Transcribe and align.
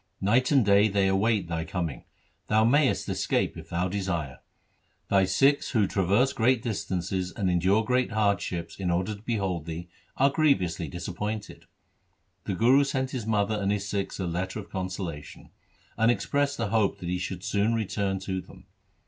Night 0.19 0.49
and 0.51 0.65
day 0.65 0.87
they 0.87 1.07
await 1.07 1.47
thy 1.47 1.63
coming; 1.63 2.05
thou 2.47 2.65
may 2.65 2.89
est 2.89 3.07
escape 3.07 3.55
if 3.55 3.69
thou 3.69 3.87
desire. 3.87 4.39
Thy 5.09 5.25
Sikhs 5.25 5.69
who 5.69 5.85
traverse 5.85 6.33
great 6.33 6.63
distances 6.63 7.31
and 7.31 7.51
endure 7.51 7.83
great 7.85 8.11
hardships 8.11 8.79
in 8.79 8.89
order 8.89 9.13
to 9.13 9.21
behold 9.21 9.67
thee, 9.67 9.89
are 10.17 10.31
grievously 10.31 10.87
disappointed.' 10.87 11.65
The 12.45 12.55
Guru 12.55 12.83
sent 12.83 13.11
his 13.11 13.27
mother 13.27 13.53
and 13.53 13.71
his 13.71 13.87
Sikhs 13.87 14.17
a 14.19 14.25
letter 14.25 14.57
of 14.59 14.71
consolation, 14.71 15.51
and 15.97 16.09
expressed 16.09 16.59
a 16.59 16.69
hope 16.69 16.97
that 16.97 17.07
he 17.07 17.19
should 17.19 17.43
soon 17.43 17.75
return 17.75 18.17
to 18.21 18.41
them. 18.41 18.65